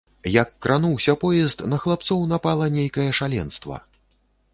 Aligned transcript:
Як 0.35 0.47
крануўся 0.65 1.13
поезд, 1.23 1.59
на 1.73 1.77
хлапцоў 1.83 2.23
напала 2.33 2.71
нейкае 2.79 3.07
шаленства. 3.19 3.77